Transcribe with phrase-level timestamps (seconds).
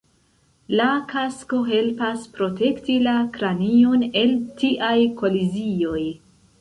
[0.79, 6.03] La kasko helpas protekti la kranion el tiaj kolizioj".